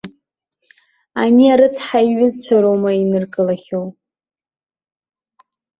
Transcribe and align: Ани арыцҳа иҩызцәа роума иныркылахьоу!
Ани 1.21 1.45
арыцҳа 1.53 1.99
иҩызцәа 2.07 2.57
роума 2.63 2.91
иныркылахьоу! 3.01 3.87